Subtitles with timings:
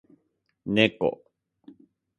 [0.73, 1.11] 猫